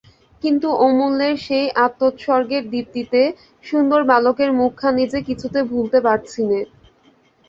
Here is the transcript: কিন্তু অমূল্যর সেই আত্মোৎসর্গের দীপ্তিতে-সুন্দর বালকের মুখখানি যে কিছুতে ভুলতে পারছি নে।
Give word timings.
কিন্তু 0.43 0.67
অমূল্যর 0.81 1.35
সেই 1.45 1.67
আত্মোৎসর্গের 1.85 2.63
দীপ্তিতে-সুন্দর 2.71 4.01
বালকের 4.09 4.49
মুখখানি 4.59 5.03
যে 5.07 5.19
কিছুতে 5.27 5.59
ভুলতে 5.69 5.99
পারছি 6.01 6.41
নে। 6.45 6.59